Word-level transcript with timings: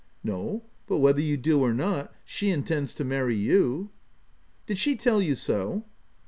"No, 0.23 0.63
but 0.87 0.97
whether 0.97 1.21
you 1.21 1.37
do 1.37 1.59
or 1.61 1.75
not, 1.75 2.11
she 2.25 2.49
intends 2.49 2.91
to 2.95 3.03
marry 3.03 3.35
you."" 3.35 3.91
Did 4.65 4.79
she 4.79 4.95
tell 4.95 5.21
you 5.21 5.35
so 5.35 5.83